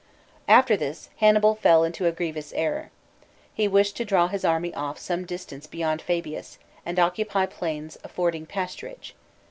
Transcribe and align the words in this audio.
VI. 0.47 0.53
After 0.53 0.75
this, 0.77 1.09
Hannibal 1.17 1.53
fell 1.53 1.83
into 1.83 2.07
a 2.07 2.11
grievous 2.11 2.51
error. 2.53 2.89
He 3.53 3.67
wished 3.67 3.95
to 3.97 4.03
draw 4.03 4.27
his 4.29 4.43
army 4.43 4.73
off 4.73 4.97
some 4.97 5.25
distance 5.25 5.67
beyond 5.67 6.01
Fabius, 6.01 6.57
and 6.83 6.97
occupy 6.97 7.45
plains 7.45 7.99
affording 8.03 8.47
pasturage. 8.47 9.11